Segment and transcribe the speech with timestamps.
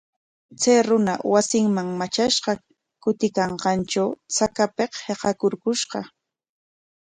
[0.61, 2.51] Chay runa wasinman matrashqa
[3.03, 5.99] kutiykanqantraw chakapik hiqarpushqa.